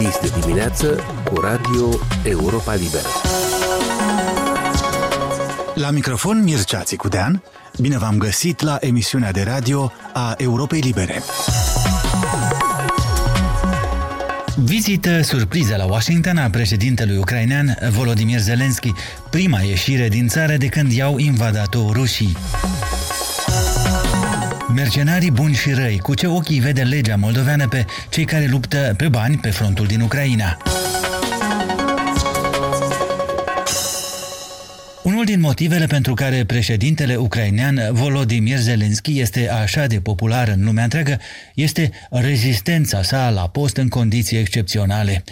Este 0.00 0.28
dimineață 0.40 1.04
cu 1.24 1.40
Radio 1.40 1.88
Europa 2.24 2.74
Liberă. 2.74 3.06
La 5.74 5.90
microfon 5.90 6.42
Mircea 6.42 6.82
Țicudean, 6.82 7.42
bine 7.80 7.98
v-am 7.98 8.18
găsit 8.18 8.60
la 8.60 8.76
emisiunea 8.80 9.32
de 9.32 9.42
radio 9.42 9.92
a 10.12 10.34
Europei 10.36 10.80
Libere. 10.80 11.22
Vizită 14.56 15.22
surpriză 15.22 15.76
la 15.76 15.84
Washington 15.84 16.36
a 16.36 16.50
președintelui 16.50 17.16
ucrainean 17.16 17.78
Volodymyr 17.90 18.38
Zelensky, 18.38 18.92
prima 19.30 19.60
ieșire 19.60 20.08
din 20.08 20.28
țară 20.28 20.56
de 20.56 20.66
când 20.66 20.92
i-au 20.92 21.18
invadat-o 21.18 21.92
rușii. 21.92 22.36
Mercenarii 24.88 25.30
buni 25.30 25.54
și 25.54 25.72
răi, 25.72 25.98
cu 25.98 26.14
ce 26.14 26.26
ochii 26.26 26.60
vede 26.60 26.82
legea 26.82 27.16
moldoveană 27.16 27.68
pe 27.68 27.84
cei 28.10 28.24
care 28.24 28.46
luptă 28.46 28.94
pe 28.96 29.08
bani 29.08 29.36
pe 29.36 29.50
frontul 29.50 29.86
din 29.86 30.00
Ucraina. 30.00 30.56
Unul 35.02 35.24
din 35.24 35.40
motivele 35.40 35.86
pentru 35.86 36.14
care 36.14 36.44
președintele 36.44 37.16
ucrainean 37.16 37.80
Volodymyr 37.90 38.58
Zelensky 38.58 39.20
este 39.20 39.50
așa 39.50 39.86
de 39.86 40.00
popular 40.00 40.48
în 40.48 40.64
lumea 40.64 40.84
întreagă 40.84 41.18
este 41.54 41.90
rezistența 42.10 43.02
sa 43.02 43.30
la 43.30 43.48
post 43.48 43.76
în 43.76 43.88
condiții 43.88 44.38
excepționale. 44.38 45.24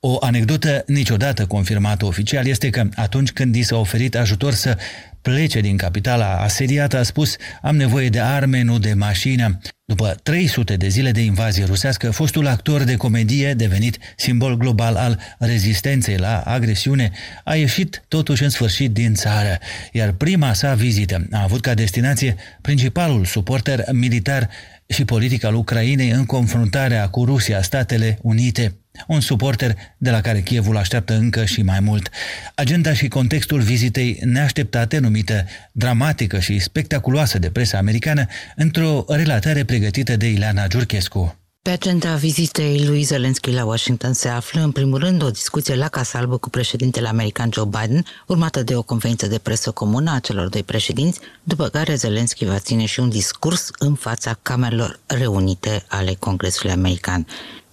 O 0.00 0.16
anecdotă 0.20 0.84
niciodată 0.86 1.46
confirmată 1.46 2.04
oficial 2.04 2.46
este 2.46 2.70
că 2.70 2.88
atunci 2.94 3.30
când 3.30 3.54
i 3.54 3.62
s-a 3.62 3.76
oferit 3.76 4.16
ajutor 4.16 4.52
să 4.52 4.76
plece 5.22 5.60
din 5.60 5.76
capitala 5.76 6.36
asediată, 6.36 6.98
a 6.98 7.02
spus 7.02 7.36
am 7.62 7.76
nevoie 7.76 8.08
de 8.08 8.20
arme, 8.20 8.62
nu 8.62 8.78
de 8.78 8.94
mașină. 8.94 9.58
După 9.84 10.16
300 10.22 10.76
de 10.76 10.88
zile 10.88 11.10
de 11.10 11.20
invazie 11.20 11.64
rusească, 11.64 12.10
fostul 12.10 12.46
actor 12.46 12.82
de 12.82 12.96
comedie, 12.96 13.54
devenit 13.54 13.98
simbol 14.16 14.56
global 14.56 14.96
al 14.96 15.20
rezistenței 15.38 16.16
la 16.16 16.40
agresiune, 16.40 17.10
a 17.44 17.54
ieșit 17.54 18.02
totuși 18.08 18.42
în 18.42 18.48
sfârșit 18.48 18.90
din 18.92 19.14
țară, 19.14 19.58
iar 19.92 20.12
prima 20.12 20.52
sa 20.52 20.74
vizită 20.74 21.26
a 21.30 21.42
avut 21.42 21.60
ca 21.60 21.74
destinație 21.74 22.34
principalul 22.60 23.24
suporter 23.24 23.84
militar 23.92 24.48
și 24.86 25.04
politic 25.04 25.44
al 25.44 25.54
Ucrainei 25.54 26.10
în 26.10 26.26
confruntarea 26.26 27.08
cu 27.08 27.24
Rusia, 27.24 27.62
Statele 27.62 28.18
Unite 28.22 28.79
un 29.06 29.20
suporter 29.20 29.76
de 29.96 30.10
la 30.10 30.20
care 30.20 30.40
Kievul 30.40 30.76
așteaptă 30.76 31.14
încă 31.14 31.44
și 31.44 31.62
mai 31.62 31.80
mult. 31.80 32.08
Agenda 32.54 32.92
și 32.92 33.08
contextul 33.08 33.60
vizitei 33.60 34.18
neașteptate, 34.24 34.98
numită 34.98 35.46
dramatică 35.72 36.38
și 36.38 36.58
spectaculoasă 36.58 37.38
de 37.38 37.50
presa 37.50 37.78
americană, 37.78 38.26
într-o 38.56 39.04
relatare 39.08 39.64
pregătită 39.64 40.16
de 40.16 40.26
Ileana 40.26 40.66
Giurchescu. 40.66 41.34
Pe 41.62 41.70
agenda 41.70 42.14
vizitei 42.14 42.84
lui 42.86 43.02
Zelensky 43.02 43.50
la 43.50 43.64
Washington 43.64 44.12
se 44.12 44.28
află, 44.28 44.60
în 44.60 44.70
primul 44.72 44.98
rând, 44.98 45.22
o 45.22 45.30
discuție 45.30 45.74
la 45.74 45.88
Casa 45.88 46.18
Albă 46.18 46.36
cu 46.36 46.50
președintele 46.50 47.08
american 47.08 47.50
Joe 47.52 47.64
Biden, 47.64 48.04
urmată 48.26 48.62
de 48.62 48.76
o 48.76 48.82
conferință 48.82 49.26
de 49.26 49.38
presă 49.38 49.70
comună 49.70 50.14
a 50.14 50.18
celor 50.18 50.48
doi 50.48 50.62
președinți, 50.62 51.20
după 51.42 51.68
care 51.68 51.94
Zelensky 51.94 52.44
va 52.44 52.58
ține 52.58 52.84
și 52.84 53.00
un 53.00 53.08
discurs 53.08 53.68
în 53.78 53.94
fața 53.94 54.38
camerelor 54.42 55.00
reunite 55.06 55.84
ale 55.88 56.14
Congresului 56.18 56.72
American. 56.72 57.26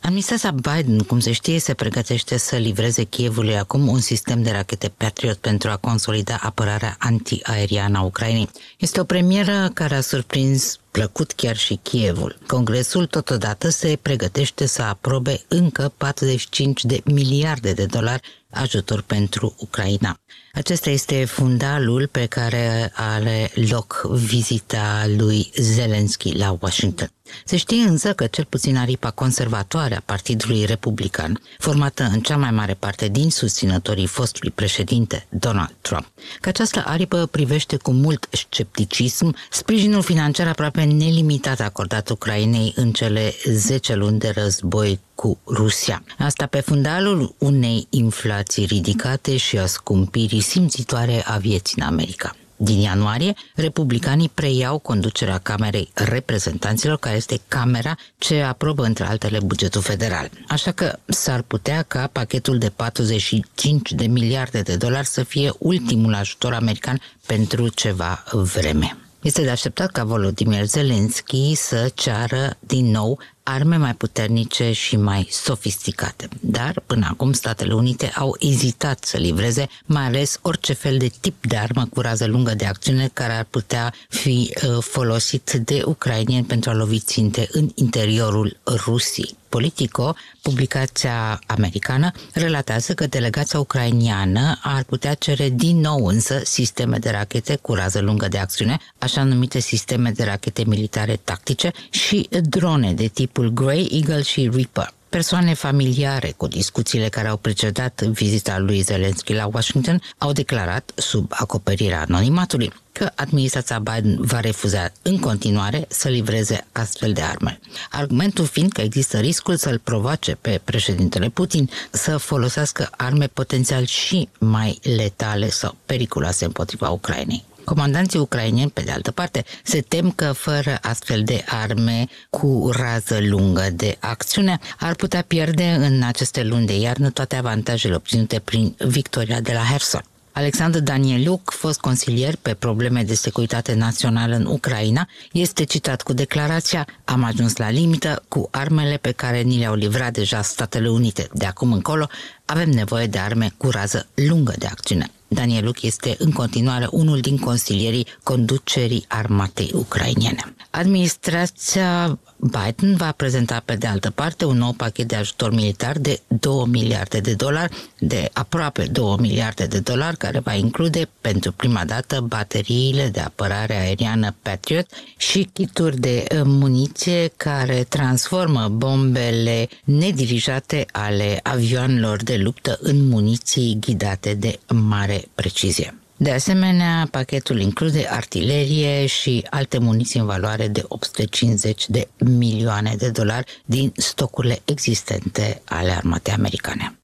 Administrația 0.07 0.51
Biden, 0.51 0.99
cum 0.99 1.19
se 1.19 1.31
știe, 1.31 1.59
se 1.59 1.73
pregătește 1.73 2.37
să 2.37 2.55
livreze 2.55 3.03
Kievului 3.03 3.57
acum 3.57 3.87
un 3.87 3.99
sistem 3.99 4.43
de 4.43 4.51
rachete 4.51 4.89
Patriot 4.97 5.37
pentru 5.37 5.69
a 5.69 5.75
consolida 5.75 6.39
apărarea 6.41 6.95
antiaeriană 6.99 7.97
a 7.97 8.01
Ucrainei. 8.01 8.49
Este 8.77 8.99
o 8.99 9.03
premieră 9.03 9.69
care 9.73 9.95
a 9.95 10.01
surprins 10.01 10.79
plăcut 10.91 11.31
chiar 11.31 11.57
și 11.57 11.79
Kievul. 11.81 12.37
Congresul 12.47 13.05
totodată 13.05 13.69
se 13.69 13.99
pregătește 14.01 14.65
să 14.65 14.81
aprobe 14.81 15.41
încă 15.47 15.93
45 15.97 16.85
de 16.85 17.01
miliarde 17.05 17.73
de 17.73 17.85
dolari 17.85 18.21
ajutor 18.49 19.01
pentru 19.01 19.55
Ucraina. 19.57 20.19
Acesta 20.53 20.89
este 20.89 21.25
fundalul 21.25 22.07
pe 22.07 22.25
care 22.25 22.91
are 22.95 23.51
loc 23.69 24.07
vizita 24.11 25.05
lui 25.17 25.51
Zelensky 25.55 26.37
la 26.37 26.57
Washington. 26.59 27.11
Se 27.45 27.57
știe 27.57 27.81
însă 27.81 28.13
că 28.13 28.27
cel 28.27 28.45
puțin 28.49 28.77
aripa 28.77 29.11
conservatoare 29.11 29.95
a 29.95 30.01
Partidului 30.05 30.65
Republican, 30.65 31.41
formată 31.57 32.03
în 32.03 32.21
cea 32.21 32.37
mai 32.37 32.51
mare 32.51 32.73
parte 32.73 33.07
din 33.07 33.29
susținătorii 33.29 34.07
fostului 34.07 34.51
președinte 34.51 35.27
Donald 35.29 35.73
Trump, 35.81 36.11
că 36.41 36.49
această 36.49 36.83
aripă 36.85 37.25
privește 37.25 37.77
cu 37.77 37.91
mult 37.91 38.27
scepticism 38.31 39.35
sprijinul 39.49 40.01
financiar 40.01 40.47
aproape 40.47 40.76
nelimitat 40.83 41.59
acordat 41.59 42.09
Ucrainei 42.09 42.73
în 42.75 42.91
cele 42.91 43.33
10 43.45 43.95
luni 43.95 44.19
de 44.19 44.29
război 44.35 44.99
cu 45.15 45.39
Rusia. 45.47 46.03
Asta 46.17 46.45
pe 46.45 46.59
fundalul 46.59 47.35
unei 47.37 47.87
inflații 47.89 48.65
ridicate 48.65 49.37
și 49.37 49.57
a 49.57 49.65
scumpirii 49.65 50.41
simțitoare 50.41 51.23
a 51.25 51.37
vieții 51.37 51.81
în 51.81 51.87
America. 51.87 52.35
Din 52.59 52.79
ianuarie, 52.79 53.33
republicanii 53.55 54.29
preiau 54.29 54.77
conducerea 54.77 55.37
Camerei 55.37 55.89
Reprezentanților, 55.93 56.97
care 56.97 57.15
este 57.15 57.39
camera 57.47 57.95
ce 58.17 58.41
aprobă, 58.41 58.83
între 58.83 59.05
altele, 59.05 59.39
bugetul 59.39 59.81
federal. 59.81 60.29
Așa 60.47 60.71
că 60.71 60.99
s-ar 61.05 61.41
putea 61.41 61.81
ca 61.81 62.09
pachetul 62.11 62.57
de 62.57 62.69
45 62.69 63.91
de 63.91 64.05
miliarde 64.05 64.61
de 64.61 64.75
dolari 64.75 65.07
să 65.07 65.23
fie 65.23 65.51
ultimul 65.57 66.13
ajutor 66.13 66.53
american 66.53 67.01
pentru 67.25 67.67
ceva 67.67 68.23
vreme. 68.31 68.97
Este 69.21 69.43
de 69.43 69.49
așteptat 69.49 69.91
ca 69.91 70.03
Volodymyr 70.03 70.65
Zelensky 70.65 71.55
să 71.55 71.91
ceară 71.93 72.57
din 72.59 72.85
nou 72.85 73.19
arme 73.49 73.77
mai 73.77 73.93
puternice 73.93 74.71
și 74.71 74.95
mai 74.95 75.27
sofisticate. 75.31 76.27
Dar, 76.39 76.81
până 76.85 77.07
acum, 77.11 77.33
Statele 77.33 77.73
Unite 77.73 78.11
au 78.15 78.35
ezitat 78.39 79.03
să 79.03 79.17
livreze 79.17 79.67
mai 79.85 80.03
ales 80.03 80.39
orice 80.41 80.73
fel 80.73 80.97
de 80.97 81.11
tip 81.21 81.45
de 81.45 81.57
armă 81.57 81.85
cu 81.93 82.01
rază 82.01 82.25
lungă 82.25 82.53
de 82.53 82.65
acțiune 82.65 83.09
care 83.13 83.33
ar 83.33 83.47
putea 83.49 83.93
fi 84.09 84.53
uh, 84.63 84.77
folosit 84.83 85.51
de 85.51 85.81
ucrainieni 85.85 86.45
pentru 86.45 86.69
a 86.69 86.73
lovi 86.73 86.99
ținte 86.99 87.47
în 87.51 87.69
interiorul 87.75 88.57
Rusiei. 88.65 89.35
Politico, 89.49 90.15
publicația 90.41 91.39
americană, 91.45 92.11
relatează 92.33 92.93
că 92.93 93.07
delegația 93.07 93.59
ucrainiană 93.59 94.59
ar 94.61 94.83
putea 94.83 95.13
cere 95.13 95.49
din 95.49 95.79
nou 95.79 96.05
însă 96.05 96.41
sisteme 96.43 96.97
de 96.97 97.09
rachete 97.09 97.55
cu 97.55 97.73
rază 97.73 98.01
lungă 98.01 98.27
de 98.27 98.37
acțiune, 98.37 98.77
așa 98.97 99.23
numite 99.23 99.59
sisteme 99.59 100.11
de 100.11 100.23
rachete 100.23 100.63
militare 100.65 101.19
tactice 101.23 101.71
și 101.89 102.29
drone 102.41 102.93
de 102.93 103.07
tipul 103.37 103.65
Grey 103.65 103.87
Eagle 103.91 104.21
și 104.21 104.49
Reaper 104.53 104.93
persoane 105.09 105.53
familiare 105.53 106.33
cu 106.37 106.47
discuțiile 106.47 107.09
care 107.09 107.27
au 107.27 107.37
precedat 107.37 108.01
vizita 108.01 108.57
lui 108.57 108.81
Zelensky 108.81 109.33
la 109.33 109.49
Washington 109.53 110.01
au 110.17 110.31
declarat, 110.31 110.91
sub 110.95 111.31
acoperirea 111.35 112.01
anonimatului, 112.01 112.71
că 112.91 113.11
administrația 113.15 113.79
Biden 113.79 114.17
va 114.19 114.39
refuza 114.39 114.91
în 115.01 115.19
continuare 115.19 115.85
să 115.87 116.07
livreze 116.07 116.65
astfel 116.71 117.13
de 117.13 117.21
arme. 117.21 117.59
Argumentul 117.89 118.45
fiind 118.45 118.71
că 118.71 118.81
există 118.81 119.19
riscul 119.19 119.55
să-l 119.55 119.79
provoace 119.83 120.37
pe 120.41 120.61
președintele 120.63 121.29
Putin 121.29 121.69
să 121.91 122.17
folosească 122.17 122.89
arme 122.97 123.27
potențial 123.27 123.85
și 123.85 124.29
mai 124.39 124.79
letale 124.81 125.49
sau 125.49 125.75
periculoase 125.85 126.45
împotriva 126.45 126.89
Ucrainei. 126.89 127.43
Comandanții 127.73 128.19
ucrainieni, 128.19 128.71
pe 128.71 128.81
de 128.81 128.91
altă 128.91 129.11
parte, 129.11 129.45
se 129.63 129.81
tem 129.81 130.11
că 130.11 130.31
fără 130.31 130.77
astfel 130.81 131.23
de 131.23 131.43
arme 131.47 132.07
cu 132.29 132.69
rază 132.73 133.17
lungă 133.21 133.69
de 133.73 133.97
acțiune 133.99 134.59
ar 134.79 134.95
putea 134.95 135.21
pierde 135.21 135.63
în 135.63 136.03
aceste 136.03 136.43
luni 136.43 136.65
de 136.65 136.79
iarnă 136.79 137.09
toate 137.09 137.35
avantajele 137.35 137.95
obținute 137.95 138.39
prin 138.39 138.75
victoria 138.85 139.41
de 139.41 139.53
la 139.53 139.59
Herson. 139.59 140.01
Alexandru 140.31 140.79
Danieluc, 140.81 141.51
fost 141.51 141.79
consilier 141.79 142.35
pe 142.35 142.53
probleme 142.53 143.03
de 143.03 143.15
securitate 143.15 143.73
națională 143.73 144.35
în 144.35 144.45
Ucraina, 144.45 145.07
este 145.31 145.63
citat 145.63 146.01
cu 146.01 146.13
declarația 146.13 146.87
Am 147.05 147.23
ajuns 147.23 147.55
la 147.55 147.69
limită 147.69 148.23
cu 148.27 148.47
armele 148.51 148.97
pe 148.97 149.11
care 149.11 149.41
ni 149.41 149.57
le-au 149.57 149.75
livrat 149.75 150.13
deja 150.13 150.41
Statele 150.41 150.89
Unite. 150.89 151.27
De 151.33 151.45
acum 151.45 151.71
încolo 151.73 152.07
avem 152.45 152.69
nevoie 152.69 153.07
de 153.07 153.17
arme 153.17 153.51
cu 153.57 153.69
rază 153.69 154.07
lungă 154.13 154.53
de 154.57 154.65
acțiune. 154.65 155.11
Daniel 155.27 155.63
Luc 155.63 155.81
este 155.81 156.15
în 156.19 156.31
continuare 156.31 156.87
unul 156.91 157.19
din 157.19 157.37
consilierii 157.37 158.07
conducerii 158.23 159.05
armatei 159.07 159.71
ucrainene. 159.73 160.55
Administrația 160.69 162.19
Biden 162.39 162.95
va 162.95 163.11
prezenta 163.11 163.61
pe 163.65 163.75
de 163.75 163.87
altă 163.87 164.09
parte 164.09 164.45
un 164.45 164.57
nou 164.57 164.71
pachet 164.71 165.07
de 165.07 165.15
ajutor 165.15 165.53
militar 165.53 165.97
de 165.97 166.19
2 166.27 166.65
miliarde 166.67 167.19
de 167.19 167.33
dolari, 167.33 167.73
de 167.99 168.29
aproape 168.33 168.83
2 168.83 169.15
miliarde 169.19 169.65
de 169.65 169.79
dolari, 169.79 170.17
care 170.17 170.39
va 170.39 170.53
include 170.53 171.09
pentru 171.21 171.51
prima 171.51 171.85
dată 171.85 172.21
bateriile 172.21 173.07
de 173.07 173.19
apărare 173.19 173.75
aeriană 173.75 174.35
Patriot 174.41 174.87
și 175.17 175.49
kituri 175.53 175.99
de 175.99 176.27
muniție 176.43 177.31
care 177.37 177.83
transformă 177.83 178.67
bombele 178.67 179.69
nedirijate 179.83 180.85
ale 180.91 181.39
avioanelor 181.43 182.23
de 182.23 182.37
luptă 182.37 182.77
în 182.81 183.07
muniții 183.07 183.77
ghidate 183.79 184.33
de 184.33 184.59
mare 184.67 185.23
precizie. 185.35 185.93
De 186.17 186.31
asemenea, 186.31 187.07
pachetul 187.11 187.59
include 187.59 188.07
artilerie 188.09 189.05
și 189.05 189.47
alte 189.49 189.77
muniții 189.77 190.19
în 190.19 190.25
valoare 190.25 190.67
de 190.67 190.83
850 190.87 191.89
de 191.89 192.07
milioane 192.17 192.95
de 192.97 193.09
dolari 193.09 193.61
din 193.65 193.91
stocurile 193.95 194.59
existente 194.65 195.61
ale 195.65 195.91
armatei 195.91 196.33
americane. 196.33 196.99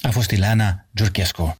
A 0.00 0.10
fost 0.10 0.30
Ileana 0.30 0.86
Giurchescu. 0.94 1.56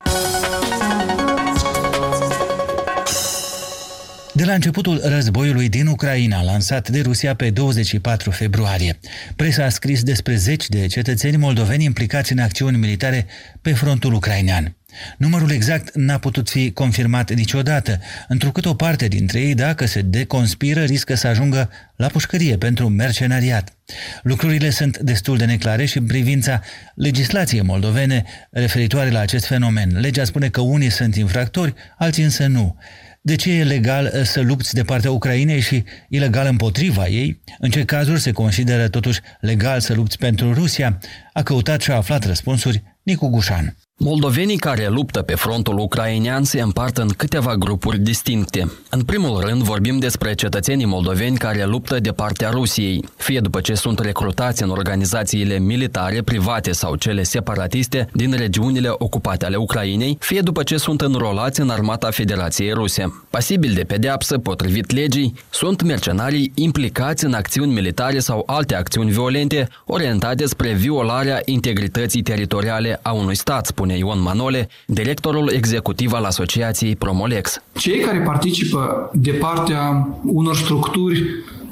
De 4.34 4.44
la 4.44 4.52
începutul 4.52 5.00
războiului 5.04 5.68
din 5.68 5.86
Ucraina, 5.86 6.42
lansat 6.42 6.88
de 6.88 7.00
Rusia 7.00 7.34
pe 7.34 7.50
24 7.50 8.30
februarie, 8.30 8.98
presa 9.36 9.64
a 9.64 9.68
scris 9.68 10.02
despre 10.02 10.34
zeci 10.34 10.68
de 10.68 10.86
cetățeni 10.86 11.36
moldoveni 11.36 11.84
implicați 11.84 12.32
în 12.32 12.38
acțiuni 12.38 12.76
militare 12.76 13.26
pe 13.62 13.72
frontul 13.72 14.12
ucrainean. 14.12 14.76
Numărul 15.16 15.50
exact 15.50 15.94
n-a 15.94 16.18
putut 16.18 16.48
fi 16.48 16.72
confirmat 16.72 17.32
niciodată, 17.32 18.00
întrucât 18.28 18.64
o 18.64 18.74
parte 18.74 19.08
dintre 19.08 19.40
ei, 19.40 19.54
dacă 19.54 19.86
se 19.86 20.00
deconspiră, 20.02 20.82
riscă 20.82 21.14
să 21.14 21.26
ajungă 21.26 21.70
la 21.96 22.06
pușcărie 22.06 22.56
pentru 22.56 22.88
mercenariat. 22.88 23.76
Lucrurile 24.22 24.70
sunt 24.70 24.98
destul 24.98 25.36
de 25.36 25.44
neclare 25.44 25.84
și 25.84 25.98
în 25.98 26.06
privința 26.06 26.60
legislației 26.94 27.62
moldovene 27.62 28.24
referitoare 28.50 29.10
la 29.10 29.20
acest 29.20 29.46
fenomen. 29.46 30.00
Legea 30.00 30.24
spune 30.24 30.48
că 30.48 30.60
unii 30.60 30.90
sunt 30.90 31.14
infractori, 31.14 31.74
alții 31.98 32.24
însă 32.24 32.46
nu. 32.46 32.76
De 33.24 33.36
ce 33.36 33.52
e 33.52 33.64
legal 33.64 34.12
uh, 34.14 34.22
să 34.22 34.40
lupți 34.40 34.74
de 34.74 34.82
partea 34.82 35.10
Ucrainei 35.10 35.60
și 35.60 35.84
ilegal 36.08 36.46
împotriva 36.46 37.06
ei? 37.06 37.42
În 37.58 37.70
ce 37.70 37.84
cazuri 37.84 38.20
se 38.20 38.32
consideră 38.32 38.88
totuși 38.88 39.20
legal 39.40 39.80
să 39.80 39.94
lupți 39.94 40.18
pentru 40.18 40.52
Rusia? 40.52 40.98
A 41.32 41.42
căutat 41.42 41.80
și 41.80 41.90
a 41.90 41.94
aflat 41.94 42.24
răspunsuri 42.24 42.82
Nicu 43.02 43.28
Gușan. 43.28 43.76
Moldovenii 44.04 44.56
care 44.56 44.88
luptă 44.88 45.22
pe 45.22 45.34
frontul 45.34 45.78
ucrainean 45.78 46.44
se 46.44 46.60
împart 46.60 46.96
în 46.96 47.08
câteva 47.08 47.56
grupuri 47.56 47.98
distincte. 47.98 48.72
În 48.90 49.02
primul 49.02 49.40
rând 49.40 49.62
vorbim 49.62 49.98
despre 49.98 50.34
cetățenii 50.34 50.84
moldoveni 50.84 51.36
care 51.36 51.64
luptă 51.64 52.00
de 52.00 52.10
partea 52.10 52.50
Rusiei, 52.50 53.04
fie 53.16 53.40
după 53.40 53.60
ce 53.60 53.74
sunt 53.74 53.98
recrutați 53.98 54.62
în 54.62 54.70
organizațiile 54.70 55.58
militare, 55.58 56.22
private 56.22 56.72
sau 56.72 56.94
cele 56.94 57.22
separatiste 57.22 58.08
din 58.12 58.32
regiunile 58.36 58.88
ocupate 58.92 59.44
ale 59.44 59.56
Ucrainei, 59.56 60.16
fie 60.20 60.40
după 60.40 60.62
ce 60.62 60.76
sunt 60.76 61.00
înrolați 61.00 61.60
în 61.60 61.70
armata 61.70 62.10
Federației 62.10 62.72
Ruse. 62.72 63.14
Pasibil 63.30 63.72
de 63.72 63.82
pedeapsă, 63.82 64.38
potrivit 64.38 64.92
legii, 64.92 65.34
sunt 65.50 65.82
mercenarii 65.82 66.52
implicați 66.54 67.24
în 67.24 67.32
acțiuni 67.32 67.72
militare 67.72 68.18
sau 68.18 68.42
alte 68.46 68.74
acțiuni 68.74 69.10
violente 69.10 69.68
orientate 69.86 70.46
spre 70.46 70.72
violarea 70.72 71.40
integrității 71.44 72.22
teritoriale 72.22 72.98
a 73.02 73.12
unui 73.12 73.36
stat, 73.36 73.66
spune 73.66 73.90
spune 73.92 73.98
Ion 73.98 74.22
Manole, 74.22 74.68
directorul 74.86 75.50
executiv 75.54 76.12
al 76.12 76.24
Asociației 76.24 76.96
Promolex. 76.96 77.62
Cei 77.72 77.98
care 77.98 78.18
participă 78.18 79.10
de 79.12 79.30
partea 79.30 80.08
unor 80.24 80.56
structuri 80.56 81.24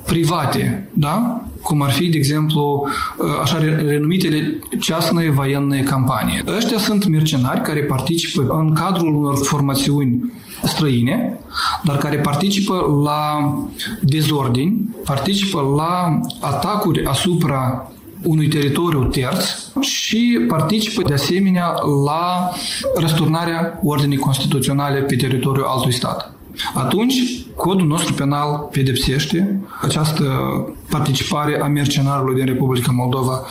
private, 0.07 0.89
da? 0.93 1.45
cum 1.63 1.83
ar 1.83 1.91
fi, 1.91 2.09
de 2.09 2.17
exemplu, 2.17 2.87
așa 3.43 3.59
renumitele 3.59 4.59
ceasnăie 4.81 5.31
voienne 5.31 5.83
campanie. 5.83 6.45
Ăștia 6.57 6.79
sunt 6.79 7.07
mercenari 7.07 7.61
care 7.61 7.81
participă 7.81 8.47
în 8.59 8.75
cadrul 8.75 9.15
unor 9.15 9.37
formațiuni 9.43 10.33
străine, 10.63 11.39
dar 11.85 11.97
care 11.97 12.17
participă 12.17 13.01
la 13.05 13.55
dezordini, 14.01 14.97
participă 15.05 15.75
la 15.77 16.21
atacuri 16.41 17.05
asupra 17.05 17.91
unui 18.23 18.49
teritoriu 18.49 19.05
terț 19.05 19.45
și 19.81 20.45
participă 20.49 21.03
de 21.03 21.13
asemenea 21.13 21.75
la 22.05 22.51
răsturnarea 22.95 23.81
ordinii 23.83 24.17
constituționale 24.17 25.01
pe 25.01 25.17
teritoriul 25.17 25.65
altui 25.65 25.93
stat. 25.93 26.35
Atunci, 26.75 27.15
codul 27.57 27.87
nostru 27.87 28.15
penal 28.15 28.69
pedepsește 28.73 29.61
această 29.83 30.25
participare 30.91 31.61
a 31.63 31.67
mercenarilor 31.67 32.35
din 32.35 32.45
Republica 32.45 32.93
Moldova 32.93 33.47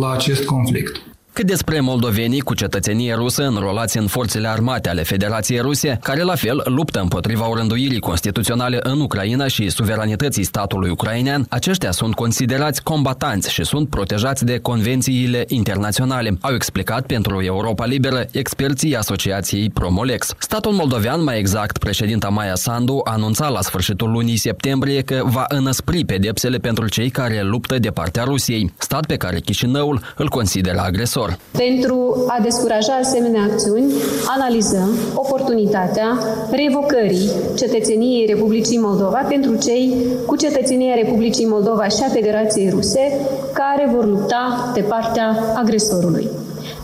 la 0.00 0.10
acest 0.10 0.44
conflict. 0.44 1.02
Cât 1.34 1.46
despre 1.46 1.80
moldovenii 1.80 2.40
cu 2.40 2.54
cetățenie 2.54 3.14
rusă 3.14 3.42
înrolați 3.46 3.98
în 3.98 4.06
forțele 4.06 4.48
armate 4.48 4.88
ale 4.88 5.02
Federației 5.02 5.60
Ruse, 5.60 5.98
care 6.02 6.22
la 6.22 6.34
fel 6.34 6.62
luptă 6.64 7.00
împotriva 7.00 7.48
orânduirii 7.48 7.98
constituționale 7.98 8.78
în 8.82 9.00
Ucraina 9.00 9.46
și 9.46 9.68
suveranității 9.68 10.44
statului 10.44 10.90
ucrainean, 10.90 11.46
aceștia 11.48 11.90
sunt 11.90 12.14
considerați 12.14 12.82
combatanți 12.82 13.52
și 13.52 13.64
sunt 13.64 13.88
protejați 13.88 14.44
de 14.44 14.58
convențiile 14.58 15.44
internaționale, 15.48 16.36
au 16.40 16.54
explicat 16.54 17.06
pentru 17.06 17.42
Europa 17.42 17.84
Liberă 17.84 18.26
experții 18.32 18.96
Asociației 18.96 19.70
Promolex. 19.70 20.32
Statul 20.38 20.72
moldovean, 20.72 21.22
mai 21.22 21.38
exact 21.38 21.78
președinta 21.78 22.28
Maia 22.28 22.54
Sandu, 22.54 23.00
anunța 23.04 23.48
la 23.48 23.60
sfârșitul 23.60 24.10
lunii 24.10 24.36
septembrie 24.36 25.02
că 25.02 25.22
va 25.24 25.44
înăspri 25.48 26.04
pedepsele 26.04 26.58
pentru 26.58 26.88
cei 26.88 27.10
care 27.10 27.42
luptă 27.42 27.78
de 27.78 27.90
partea 27.90 28.24
Rusiei, 28.24 28.72
stat 28.78 29.06
pe 29.06 29.16
care 29.16 29.40
Chișinăul 29.40 30.00
îl 30.16 30.28
consideră 30.28 30.80
agresor 30.80 31.22
viitor. 31.24 31.38
Pentru 31.56 32.24
a 32.26 32.38
descuraja 32.42 32.92
asemenea 32.92 33.42
acțiuni, 33.42 33.92
analizăm 34.36 34.88
oportunitatea 35.14 36.18
revocării 36.50 37.30
cetățeniei 37.56 38.26
Republicii 38.26 38.78
Moldova 38.78 39.18
pentru 39.28 39.54
cei 39.54 39.94
cu 40.26 40.36
cetățenia 40.36 40.94
Republicii 40.94 41.46
Moldova 41.46 41.88
și 41.88 42.02
a 42.06 42.12
Federației 42.12 42.70
Ruse 42.70 43.20
care 43.52 43.90
vor 43.94 44.06
lupta 44.06 44.70
de 44.74 44.80
partea 44.80 45.36
agresorului. 45.54 46.28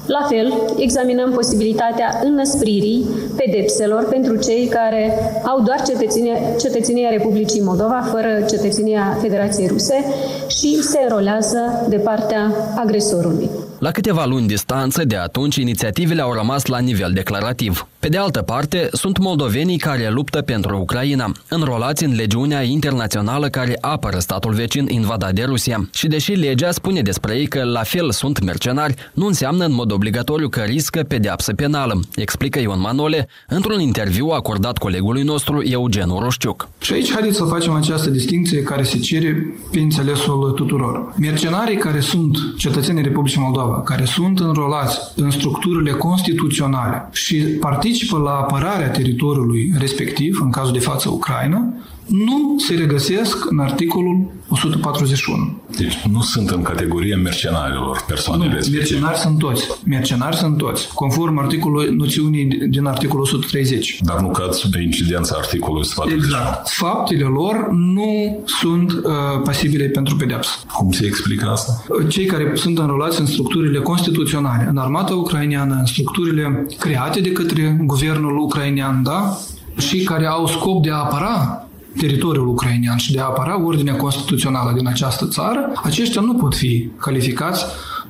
La 0.06 0.26
fel, 0.28 0.52
examinăm 0.76 1.30
posibilitatea 1.30 2.20
înăspririi 2.24 3.06
pedepselor 3.36 4.08
pentru 4.08 4.36
cei 4.36 4.66
care 4.66 5.18
au 5.44 5.60
doar 5.60 5.82
cetățenia, 5.82 6.34
cetățenia 6.58 7.10
Republicii 7.10 7.60
Moldova 7.60 8.08
fără 8.10 8.28
cetățenia 8.48 9.16
Federației 9.20 9.66
Ruse 9.66 10.04
și 10.46 10.82
se 10.82 10.98
înrolează 11.02 11.86
de 11.88 11.96
partea 11.96 12.52
agresorului. 12.76 13.50
La 13.80 13.90
câteva 13.90 14.24
luni 14.24 14.46
distanță 14.46 15.04
de 15.04 15.16
atunci, 15.16 15.56
inițiativele 15.56 16.20
au 16.20 16.32
rămas 16.32 16.66
la 16.66 16.78
nivel 16.78 17.12
declarativ. 17.12 17.86
Pe 18.00 18.08
de 18.08 18.16
altă 18.16 18.42
parte, 18.42 18.88
sunt 18.92 19.18
moldovenii 19.18 19.78
care 19.78 20.10
luptă 20.10 20.40
pentru 20.40 20.78
Ucraina, 20.78 21.32
înrolați 21.48 22.04
în 22.04 22.14
legiunea 22.14 22.62
internațională 22.62 23.48
care 23.48 23.76
apără 23.80 24.18
statul 24.18 24.52
vecin 24.52 24.86
invadat 24.88 25.32
de 25.32 25.42
Rusia. 25.42 25.88
Și 25.92 26.06
deși 26.06 26.32
legea 26.32 26.70
spune 26.70 27.02
despre 27.02 27.34
ei 27.34 27.46
că 27.46 27.64
la 27.64 27.82
fel 27.82 28.10
sunt 28.10 28.44
mercenari, 28.44 28.94
nu 29.14 29.26
înseamnă 29.26 29.64
în 29.64 29.72
mod 29.72 29.92
obligatoriu 29.92 30.48
că 30.48 30.60
riscă 30.60 31.02
pedeapsă 31.08 31.54
penală, 31.54 32.00
explică 32.14 32.60
Ion 32.60 32.80
Manole 32.80 33.28
într-un 33.48 33.80
interviu 33.80 34.26
acordat 34.26 34.78
colegului 34.78 35.22
nostru 35.22 35.62
Eugen 35.62 36.08
Roșciuc. 36.18 36.68
Și 36.80 36.92
aici 36.92 37.12
haideți 37.12 37.36
să 37.36 37.44
facem 37.44 37.72
această 37.72 38.10
distinție 38.10 38.62
care 38.62 38.82
se 38.82 38.98
cere 38.98 39.56
pe 39.70 39.78
înțelesul 39.78 40.52
tuturor. 40.56 41.14
Mercenarii 41.18 41.76
care 41.76 42.00
sunt 42.00 42.36
cetățenii 42.56 43.02
Republicii 43.02 43.40
Moldova, 43.40 43.82
care 43.82 44.04
sunt 44.04 44.38
înrolați 44.38 44.98
în 45.16 45.30
structurile 45.30 45.90
constituționale 45.90 47.08
și 47.12 47.36
participă 47.36 47.88
participă 47.90 48.18
la 48.18 48.30
apărarea 48.30 48.90
teritoriului 48.90 49.72
respectiv, 49.78 50.40
în 50.42 50.50
cazul 50.50 50.72
de 50.72 50.78
față 50.78 51.08
Ucraina, 51.08 51.74
nu 52.10 52.58
se 52.58 52.74
regăsesc 52.74 53.50
în 53.50 53.58
articolul 53.58 54.30
141. 54.48 55.60
Deci 55.76 55.98
nu 56.12 56.20
sunt 56.22 56.50
în 56.50 56.62
categoria 56.62 57.16
mercenarilor 57.16 58.04
persoanele 58.06 58.48
nu, 58.48 58.54
respective. 58.54 58.90
Mercenari 58.90 59.18
sunt 59.18 59.38
toți. 59.38 59.66
Mercenari 59.84 60.36
sunt 60.36 60.56
toți. 60.56 60.94
Conform 60.94 61.38
articolului 61.38 61.94
noțiunii 61.96 62.44
din 62.44 62.84
articolul 62.84 63.22
130. 63.22 63.98
Dar 64.02 64.20
nu 64.20 64.28
cad 64.28 64.52
sub 64.52 64.74
incidența 64.74 65.34
articolului 65.38 65.80
141. 65.80 66.24
Exact. 66.24 66.68
Faptele 66.68 67.24
lor 67.24 67.68
nu 67.70 68.42
sunt 68.44 68.92
uh, 68.92 69.02
pasibile 69.44 69.84
pentru 69.84 70.16
pedeapsă. 70.16 70.50
Cum 70.76 70.92
se 70.92 71.06
explică 71.06 71.48
asta? 71.48 71.84
Cei 72.08 72.24
care 72.24 72.52
sunt 72.54 72.78
înrolați 72.78 73.20
în 73.20 73.26
structurile 73.26 73.78
constituționale, 73.78 74.66
în 74.70 74.76
armata 74.76 75.14
ucraineană, 75.14 75.76
în 75.78 75.86
structurile 75.86 76.66
create 76.78 77.20
de 77.20 77.32
către 77.32 77.80
guvernul 77.84 78.38
ucrainean, 78.38 79.02
da? 79.02 79.38
și 79.78 80.02
care 80.02 80.26
au 80.26 80.46
scop 80.46 80.82
de 80.82 80.90
a 80.90 80.96
apăra 80.96 81.64
teritoriul 81.98 82.48
ucrainean 82.48 82.96
și 82.96 83.12
de 83.12 83.20
a 83.20 83.24
apăra 83.24 83.64
ordinea 83.64 83.96
constituțională 83.96 84.72
din 84.76 84.86
această 84.86 85.26
țară, 85.28 85.72
aceștia 85.82 86.20
nu 86.20 86.34
pot 86.34 86.54
fi 86.54 86.88
calificați 86.98 87.64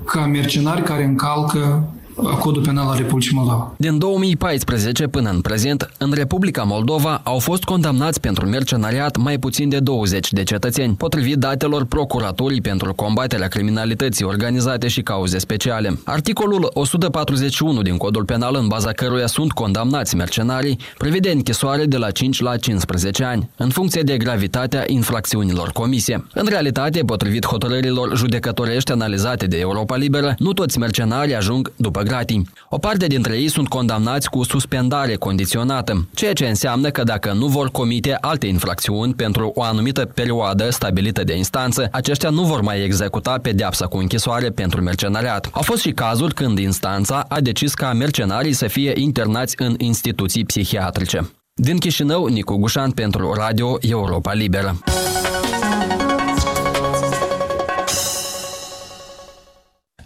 ca 0.04 0.26
mercenari 0.26 0.82
care 0.82 1.04
încalcă 1.04 1.88
Codul 2.28 2.62
Penal 2.62 2.88
al 2.88 2.96
Republicii 2.96 3.34
Moldova. 3.34 3.72
Din 3.76 3.98
2014 3.98 5.06
până 5.06 5.30
în 5.30 5.40
prezent, 5.40 5.90
în 5.98 6.12
Republica 6.12 6.62
Moldova 6.62 7.20
au 7.24 7.38
fost 7.38 7.64
condamnați 7.64 8.20
pentru 8.20 8.46
mercenariat 8.46 9.16
mai 9.16 9.38
puțin 9.38 9.68
de 9.68 9.78
20 9.78 10.32
de 10.32 10.42
cetățeni, 10.42 10.94
potrivit 10.94 11.36
datelor 11.36 11.84
Procuraturii 11.84 12.60
pentru 12.60 12.94
combaterea 12.94 13.48
criminalității 13.48 14.24
organizate 14.24 14.88
și 14.88 15.02
cauze 15.02 15.38
speciale. 15.38 15.98
Articolul 16.04 16.70
141 16.74 17.82
din 17.82 17.96
Codul 17.96 18.24
Penal, 18.24 18.54
în 18.54 18.68
baza 18.68 18.92
căruia 18.92 19.26
sunt 19.26 19.52
condamnați 19.52 20.16
mercenarii, 20.16 20.78
prevede 20.98 21.30
închisoare 21.30 21.84
de 21.84 21.96
la 21.96 22.10
5 22.10 22.40
la 22.40 22.56
15 22.56 23.24
ani, 23.24 23.50
în 23.56 23.68
funcție 23.68 24.02
de 24.02 24.16
gravitatea 24.16 24.84
infracțiunilor 24.86 25.70
comise. 25.72 26.24
În 26.34 26.46
realitate, 26.48 27.00
potrivit 27.00 27.46
hotărârilor 27.46 28.16
judecătorești 28.16 28.92
analizate 28.92 29.46
de 29.46 29.58
Europa 29.58 29.96
Liberă, 29.96 30.34
nu 30.38 30.52
toți 30.52 30.78
mercenarii 30.78 31.34
ajung 31.34 31.72
după 31.76 32.02
gratii. 32.11 32.49
O 32.69 32.79
parte 32.79 33.07
dintre 33.07 33.37
ei 33.37 33.49
sunt 33.49 33.69
condamnați 33.69 34.31
cu 34.31 34.43
suspendare 34.43 35.14
condiționată, 35.14 36.09
ceea 36.14 36.33
ce 36.33 36.47
înseamnă 36.47 36.90
că 36.90 37.02
dacă 37.02 37.33
nu 37.33 37.47
vor 37.47 37.71
comite 37.71 38.17
alte 38.21 38.47
infracțiuni 38.47 39.14
pentru 39.14 39.52
o 39.55 39.62
anumită 39.62 40.05
perioadă 40.05 40.71
stabilită 40.71 41.25
de 41.25 41.37
instanță, 41.37 41.88
aceștia 41.93 42.31
nu 42.31 42.43
vor 42.43 42.61
mai 42.61 42.85
executa 42.85 43.38
pedeapsa 43.43 43.87
cu 43.87 43.97
închisoare 43.97 44.49
pentru 44.50 44.81
mercenariat. 44.81 45.49
Au 45.52 45.62
fost 45.62 45.81
și 45.81 45.90
cazuri 45.90 46.35
când 46.35 46.59
instanța 46.59 47.25
a 47.29 47.40
decis 47.40 47.75
ca 47.75 47.93
mercenarii 47.93 48.52
să 48.52 48.67
fie 48.67 48.93
internați 48.97 49.55
în 49.59 49.75
instituții 49.79 50.45
psihiatrice. 50.45 51.31
Din 51.55 51.79
Chișinău, 51.79 52.26
Nicu 52.26 52.57
Gușan 52.57 52.90
pentru 52.90 53.33
Radio 53.33 53.76
Europa 53.81 54.33
Liberă. 54.33 54.79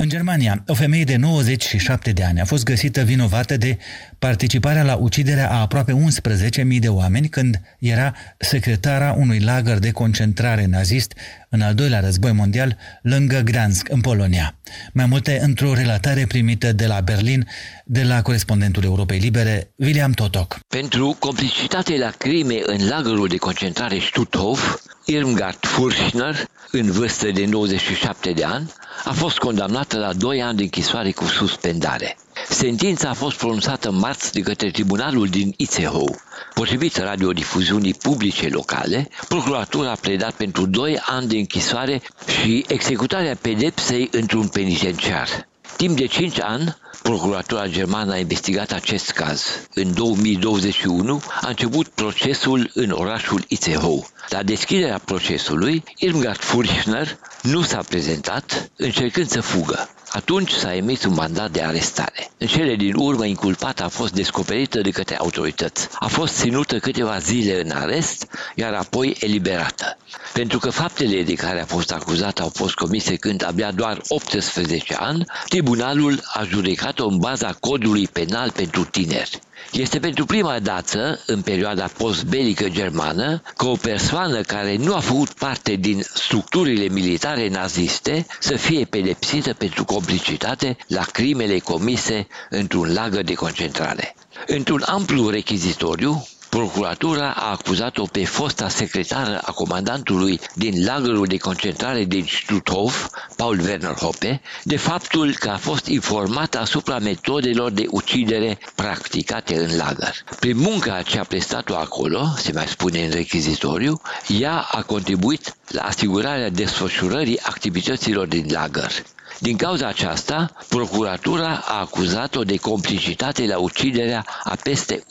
În 0.05 0.11
Germania, 0.11 0.65
o 0.67 0.75
femeie 0.75 1.05
de 1.05 1.17
97 1.17 2.13
de 2.13 2.25
ani 2.25 2.41
a 2.41 2.45
fost 2.45 2.65
găsită 2.65 3.03
vinovată 3.03 3.57
de 3.57 3.79
participarea 4.19 4.83
la 4.83 4.95
uciderea 4.95 5.51
a 5.51 5.61
aproape 5.61 5.93
11.000 5.93 6.79
de 6.79 6.89
oameni 6.89 7.29
când 7.29 7.61
era 7.79 8.15
secretara 8.39 9.13
unui 9.13 9.39
lagăr 9.39 9.79
de 9.79 9.91
concentrare 9.91 10.67
nazist 10.67 11.15
în 11.55 11.61
al 11.61 11.75
doilea 11.75 12.01
război 12.01 12.33
mondial 12.33 12.77
lângă 13.03 13.41
Gdansk, 13.45 13.89
în 13.89 14.01
Polonia. 14.01 14.55
Mai 14.93 15.07
multe 15.07 15.41
într-o 15.43 15.75
relatare 15.75 16.25
primită 16.29 16.73
de 16.73 16.87
la 16.87 17.01
Berlin 17.01 17.49
de 17.85 18.03
la 18.03 18.23
corespondentul 18.23 18.85
Europei 18.85 19.19
Libere, 19.19 19.73
William 19.77 20.13
Totok. 20.13 20.59
Pentru 20.69 21.17
complicitate 21.19 21.97
la 21.99 22.11
crime 22.11 22.59
în 22.67 22.89
lagărul 22.89 23.29
de 23.29 23.37
concentrare 23.37 23.99
Stutthof, 23.99 24.77
Irmgard 25.05 25.59
Furchner, 25.61 26.37
în 26.71 26.91
vârstă 26.91 27.31
de 27.31 27.45
97 27.45 28.33
de 28.33 28.45
ani, 28.45 28.73
a 29.05 29.13
fost 29.13 29.39
condamnată 29.39 29.99
la 29.99 30.13
2 30.13 30.43
ani 30.43 30.57
de 30.57 30.63
închisoare 30.63 31.11
cu 31.11 31.25
suspendare. 31.25 32.17
Sentința 32.55 33.09
a 33.09 33.13
fost 33.15 33.37
pronunțată 33.37 33.91
marți 33.91 34.33
de 34.33 34.41
către 34.41 34.71
tribunalul 34.71 35.29
din 35.29 35.55
Itzehoe. 35.57 36.15
Potrivit 36.55 36.97
radiodifuziunii 36.97 37.95
publice 37.95 38.49
locale, 38.49 39.09
procuratura 39.29 39.91
a 39.91 39.95
pledat 40.01 40.33
pentru 40.35 40.67
2 40.67 40.99
ani 40.99 41.27
de 41.29 41.37
închisoare 41.37 42.03
și 42.41 42.65
executarea 42.69 43.37
pedepsei 43.41 44.09
într-un 44.13 44.49
penitenciar. 44.49 45.49
Timp 45.77 45.97
de 45.97 46.07
5 46.07 46.41
ani, 46.41 46.77
Procuratura 47.03 47.67
germană 47.67 48.13
a 48.13 48.17
investigat 48.19 48.73
acest 48.73 49.11
caz. 49.11 49.43
În 49.75 49.95
2021 49.95 51.23
a 51.41 51.49
început 51.49 51.87
procesul 51.89 52.71
în 52.75 52.91
orașul 52.91 53.45
Itzehoe. 53.49 54.07
La 54.29 54.43
deschiderea 54.43 54.99
procesului, 55.05 55.83
Irmgard 55.99 56.39
Furchner 56.41 57.19
nu 57.43 57.63
s-a 57.63 57.81
prezentat, 57.89 58.71
încercând 58.77 59.29
să 59.29 59.41
fugă. 59.41 59.89
Atunci 60.14 60.50
s-a 60.52 60.75
emis 60.75 61.04
un 61.04 61.12
mandat 61.14 61.50
de 61.50 61.62
arestare. 61.62 62.30
În 62.38 62.47
cele 62.47 62.75
din 62.76 62.94
urmă, 62.97 63.25
inculpata 63.25 63.85
a 63.85 63.88
fost 63.88 64.12
descoperită 64.12 64.80
de 64.80 64.90
către 64.90 65.16
autorități. 65.16 65.88
A 65.99 66.06
fost 66.06 66.35
ținută 66.37 66.78
câteva 66.78 67.18
zile 67.18 67.61
în 67.61 67.71
arest, 67.71 68.26
iar 68.54 68.73
apoi 68.73 69.16
eliberată. 69.21 69.97
Pentru 70.33 70.59
că 70.59 70.71
faptele 70.71 71.23
de 71.23 71.35
care 71.35 71.61
a 71.61 71.64
fost 71.66 71.92
acuzată 71.92 72.42
au 72.42 72.50
fost 72.54 72.75
comise 72.75 73.16
când 73.16 73.44
abia 73.47 73.71
doar 73.71 74.00
18 74.09 74.94
ani, 74.99 75.25
tribunalul 75.49 76.21
a 76.33 76.42
judecat-o 76.44 77.06
în 77.06 77.18
baza 77.18 77.56
codului 77.61 78.09
penal 78.09 78.50
pentru 78.50 78.85
tineri. 78.85 79.38
Este 79.75 79.99
pentru 79.99 80.25
prima 80.25 80.59
dată, 80.59 81.21
în 81.26 81.43
perioada 81.43 81.90
postbelică 81.97 82.69
germană, 82.69 83.43
că 83.57 83.66
o 83.66 83.76
persoană 83.76 84.40
care 84.40 84.76
nu 84.76 84.95
a 84.95 84.99
făcut 85.00 85.33
parte 85.33 85.75
din 85.75 86.02
structurile 86.14 86.88
militare 86.88 87.49
naziste 87.49 88.26
să 88.40 88.57
fie 88.57 88.85
pedepsită 88.85 89.52
pentru 89.52 89.85
complicitate 89.85 90.76
la 90.87 91.02
crimele 91.02 91.59
comise 91.59 92.26
într-un 92.50 92.93
lagăr 92.93 93.23
de 93.25 93.35
concentrare. 93.35 94.14
Într-un 94.47 94.83
amplu 94.87 95.28
rechizitoriu, 95.28 96.26
Procuratura 96.55 97.31
a 97.33 97.51
acuzat-o 97.51 98.07
pe 98.07 98.25
fosta 98.25 98.69
secretară 98.69 99.39
a 99.45 99.53
comandantului 99.53 100.41
din 100.55 100.85
lagărul 100.85 101.27
de 101.27 101.37
concentrare 101.37 102.05
din 102.05 102.25
Stutthof, 102.29 103.09
Paul 103.37 103.61
Werner 103.61 103.93
Hoppe, 103.95 104.41
de 104.63 104.77
faptul 104.77 105.35
că 105.35 105.49
a 105.51 105.57
fost 105.57 105.87
informată 105.87 106.59
asupra 106.59 106.99
metodelor 106.99 107.71
de 107.71 107.87
ucidere 107.91 108.59
practicate 108.75 109.57
în 109.57 109.77
lagăr. 109.77 110.15
Prin 110.39 110.57
munca 110.57 111.03
ce 111.03 111.19
a 111.19 111.25
prestat-o 111.25 111.77
acolo, 111.77 112.27
se 112.37 112.53
mai 112.53 112.67
spune 112.67 113.05
în 113.05 113.11
rechizitoriu, 113.11 114.01
ea 114.29 114.59
a 114.71 114.83
contribuit 114.83 115.57
la 115.69 115.83
asigurarea 115.83 116.51
desfășurării 116.51 117.41
activităților 117.41 118.27
din 118.27 118.47
lagăr. 118.51 118.93
Din 119.38 119.57
cauza 119.57 119.87
aceasta, 119.87 120.53
procuratura 120.69 121.62
a 121.64 121.81
acuzat-o 121.81 122.43
de 122.45 122.57
complicitate 122.57 123.47
la 123.47 123.59
uciderea 123.59 124.25
a 124.45 124.57
peste 124.62 125.03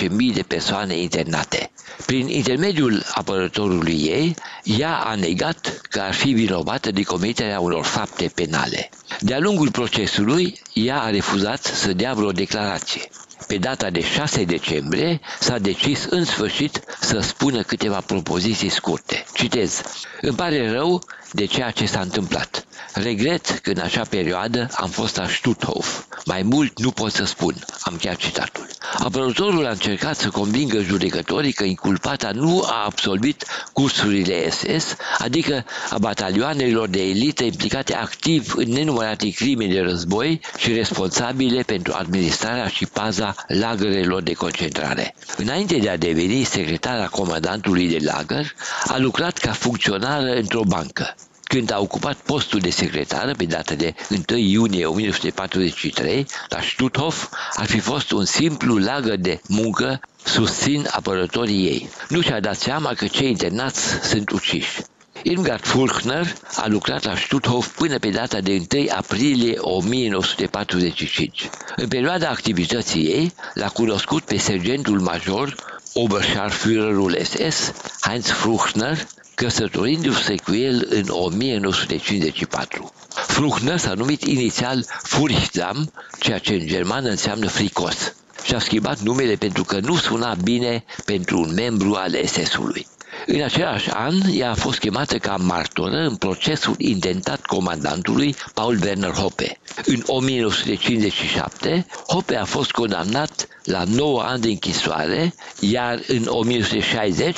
11.000 0.00 0.08
de 0.34 0.42
persoane 0.46 0.98
internate. 0.98 1.70
Prin 2.06 2.28
intermediul 2.28 3.02
apărătorului 3.14 4.00
ei, 4.02 4.34
ea 4.62 4.96
a 4.96 5.14
negat 5.14 5.80
că 5.90 6.00
ar 6.00 6.12
fi 6.14 6.32
vinovată 6.32 6.90
de 6.90 7.02
comiterea 7.02 7.60
unor 7.60 7.84
fapte 7.84 8.30
penale. 8.34 8.88
De-a 9.20 9.38
lungul 9.38 9.70
procesului, 9.70 10.60
ea 10.72 11.00
a 11.02 11.10
refuzat 11.10 11.62
să 11.64 11.92
dea 11.92 12.14
vreo 12.14 12.30
declarație. 12.32 13.08
Pe 13.46 13.56
data 13.56 13.90
de 13.90 14.00
6 14.02 14.44
decembrie 14.44 15.20
s-a 15.40 15.58
decis 15.58 16.04
în 16.04 16.24
sfârșit 16.24 16.80
să 17.00 17.18
spună 17.20 17.62
câteva 17.62 18.00
propoziții 18.00 18.68
scurte. 18.68 19.24
Citez. 19.34 19.82
Îmi 20.20 20.36
pare 20.36 20.70
rău 20.70 21.02
de 21.32 21.44
ceea 21.44 21.70
ce 21.70 21.86
s-a 21.86 22.00
întâmplat. 22.00 22.66
Regret 22.92 23.46
că 23.62 23.70
în 23.70 23.80
acea 23.82 24.04
perioadă 24.04 24.68
am 24.74 24.88
fost 24.88 25.16
la 25.16 25.28
Stutthof. 25.28 26.04
Mai 26.24 26.42
mult 26.42 26.80
nu 26.80 26.90
pot 26.90 27.12
să 27.12 27.24
spun. 27.24 27.54
Am 27.80 27.96
chiar 27.96 28.16
citatul. 28.16 28.66
Apărătorul 28.98 29.66
a 29.66 29.70
încercat 29.70 30.16
să 30.16 30.28
convingă 30.28 30.82
judecătorii 30.82 31.52
că 31.52 31.64
inculpata 31.64 32.30
nu 32.30 32.62
a 32.66 32.82
absolvit 32.84 33.44
cursurile 33.72 34.50
SS, 34.50 34.96
adică 35.18 35.64
a 35.90 35.98
batalioanelor 35.98 36.88
de 36.88 37.02
elită 37.02 37.44
implicate 37.44 37.94
activ 37.94 38.52
în 38.56 38.72
nenumărate 38.72 39.30
crime 39.30 39.66
de 39.66 39.80
război 39.80 40.40
și 40.58 40.72
responsabile 40.72 41.62
pentru 41.62 41.92
administrarea 41.96 42.68
și 42.68 42.86
paza 42.86 43.27
lagărelor 43.48 44.22
de 44.22 44.32
concentrare. 44.32 45.14
Înainte 45.36 45.76
de 45.78 45.88
a 45.88 45.96
deveni 45.96 46.44
secretara 46.44 47.06
comandantului 47.06 47.88
de 47.88 48.04
lagăr, 48.04 48.54
a 48.86 48.98
lucrat 48.98 49.38
ca 49.38 49.52
funcționară 49.52 50.32
într-o 50.34 50.62
bancă. 50.62 51.14
Când 51.42 51.72
a 51.72 51.80
ocupat 51.80 52.16
postul 52.16 52.60
de 52.60 52.70
secretară 52.70 53.32
pe 53.32 53.44
data 53.44 53.74
de 53.74 53.94
1 54.30 54.38
iunie 54.38 54.86
1943 54.86 56.26
la 56.48 56.60
Stutthof, 56.60 57.28
ar 57.54 57.66
fi 57.66 57.78
fost 57.78 58.10
un 58.10 58.24
simplu 58.24 58.78
lagăr 58.78 59.16
de 59.16 59.40
muncă 59.48 60.00
susțin 60.24 60.86
apărătorii 60.90 61.66
ei. 61.66 61.88
Nu 62.08 62.20
și-a 62.20 62.40
dat 62.40 62.56
seama 62.56 62.92
că 62.94 63.06
cei 63.06 63.28
internați 63.28 63.80
sunt 64.08 64.30
uciși. 64.30 64.80
Irmgard 65.22 65.64
Fulchner 65.64 66.34
a 66.56 66.66
lucrat 66.66 67.04
la 67.04 67.16
Stutthof 67.16 67.66
până 67.76 67.98
pe 67.98 68.08
data 68.08 68.40
de 68.40 68.62
1 68.74 68.86
aprilie 68.96 69.58
1945. 69.58 71.50
În 71.76 71.88
perioada 71.88 72.28
activității 72.28 73.04
ei, 73.04 73.32
l-a 73.54 73.68
cunoscut 73.68 74.22
pe 74.22 74.36
sergentul 74.36 75.00
major, 75.00 75.54
Oberscharführerul 75.94 77.18
SS, 77.22 77.72
Heinz 78.00 78.26
Fruchner, 78.26 79.06
căsătorindu-se 79.34 80.34
cu 80.44 80.54
el 80.54 80.86
în 80.90 81.04
1954. 81.08 82.92
Fruchner 83.08 83.78
s-a 83.78 83.92
numit 83.92 84.22
inițial 84.22 84.84
Furchtdam, 85.02 85.92
ceea 86.20 86.38
ce 86.38 86.52
în 86.54 86.66
germană 86.66 87.08
înseamnă 87.08 87.46
fricos. 87.46 88.14
Și-a 88.42 88.58
schimbat 88.58 88.98
numele 89.00 89.34
pentru 89.34 89.64
că 89.64 89.78
nu 89.80 89.96
suna 89.96 90.34
bine 90.34 90.84
pentru 91.04 91.38
un 91.40 91.54
membru 91.54 91.94
al 91.94 92.26
SS-ului. 92.26 92.86
În 93.26 93.42
același 93.42 93.90
an, 93.90 94.14
ea 94.32 94.50
a 94.50 94.54
fost 94.54 94.78
chemată 94.78 95.18
ca 95.18 95.36
martoră 95.36 95.96
în 95.96 96.16
procesul 96.16 96.74
intentat 96.78 97.40
comandantului 97.46 98.36
Paul 98.54 98.78
Werner 98.82 99.10
Hoppe. 99.10 99.58
În 99.84 100.02
1957, 100.06 101.86
Hoppe 102.06 102.36
a 102.36 102.44
fost 102.44 102.70
condamnat 102.70 103.48
la 103.64 103.84
9 103.84 104.22
ani 104.22 104.40
de 104.42 104.48
închisoare, 104.48 105.34
iar 105.60 106.00
în 106.06 106.26
1960 106.28 107.36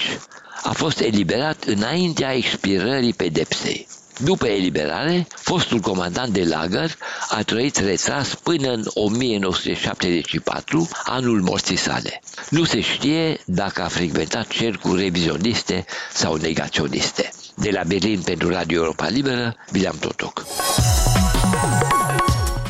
a 0.63 0.73
fost 0.73 1.01
eliberat 1.01 1.65
înaintea 1.65 2.35
expirării 2.35 3.13
pedepsei. 3.13 3.87
După 4.25 4.47
eliberare, 4.47 5.27
fostul 5.37 5.79
comandant 5.79 6.33
de 6.33 6.45
lagăr 6.45 6.97
a 7.29 7.43
trăit 7.43 7.77
retras 7.77 8.35
până 8.35 8.73
în 8.73 8.83
1974, 8.95 10.89
anul 11.05 11.41
morții 11.41 11.77
sale. 11.77 12.21
Nu 12.51 12.65
se 12.65 12.81
știe 12.81 13.41
dacă 13.45 13.83
a 13.83 13.89
frecventat 13.89 14.47
cercuri 14.47 15.03
revizioniste 15.03 15.85
sau 16.13 16.35
negaționiste. 16.35 17.31
De 17.55 17.71
la 17.71 17.83
Berlin 17.87 18.21
pentru 18.21 18.49
Radio 18.49 18.81
Europa 18.83 19.09
Liberă, 19.09 19.57
William 19.73 19.97
Totoc. 20.01 20.45